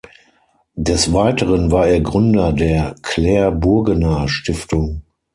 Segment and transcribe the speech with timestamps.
[0.75, 5.03] Des Weiteren war er Gründer der „Clair Burgener Stiftung“.